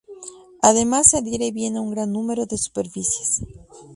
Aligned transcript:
Además, 0.63 1.11
se 1.11 1.19
adhiere 1.19 1.51
bien 1.51 1.77
a 1.77 1.81
un 1.81 1.91
gran 1.91 2.11
número 2.11 2.47
de 2.47 2.57
superficies. 2.57 3.43